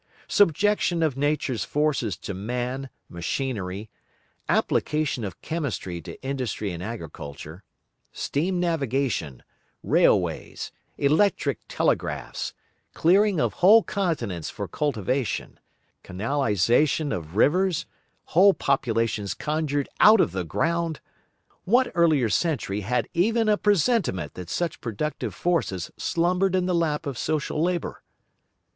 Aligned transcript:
Subjection 0.27 1.03
of 1.03 1.15
Nature's 1.15 1.63
forces 1.63 2.17
to 2.17 2.33
man, 2.33 2.89
machinery, 3.07 3.91
application 4.49 5.23
of 5.23 5.39
chemistry 5.43 6.01
to 6.01 6.19
industry 6.23 6.71
and 6.71 6.81
agriculture, 6.81 7.63
steam 8.11 8.59
navigation, 8.59 9.43
railways, 9.83 10.71
electric 10.97 11.59
telegraphs, 11.67 12.55
clearing 12.95 13.39
of 13.39 13.53
whole 13.61 13.83
continents 13.83 14.49
for 14.49 14.67
cultivation, 14.67 15.59
canalisation 16.03 17.11
of 17.15 17.35
rivers, 17.35 17.85
whole 18.23 18.55
populations 18.55 19.35
conjured 19.35 19.87
out 19.99 20.19
of 20.19 20.31
the 20.31 20.43
ground—what 20.43 21.91
earlier 21.93 22.27
century 22.27 22.79
had 22.81 23.07
even 23.13 23.47
a 23.47 23.55
presentiment 23.55 24.33
that 24.33 24.49
such 24.49 24.81
productive 24.81 25.35
forces 25.35 25.91
slumbered 25.95 26.55
in 26.55 26.65
the 26.65 26.73
lap 26.73 27.05
of 27.05 27.19
social 27.19 27.61
labour? 27.61 28.01